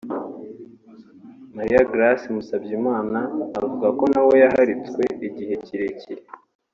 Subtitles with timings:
[1.55, 3.19] Marie Grace Musabyimana
[3.61, 6.23] avuga ko nawe yaharitswe igihe kirekire